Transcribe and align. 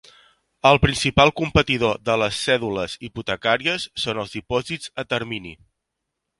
El 0.69 0.79
principal 0.85 1.31
competidor 1.41 1.99
de 2.09 2.15
les 2.23 2.39
cèdules 2.47 2.97
hipotecàries 3.09 3.87
són 4.07 4.25
els 4.25 4.35
dipòsits 4.39 4.93
a 5.05 5.09
termini. 5.15 5.57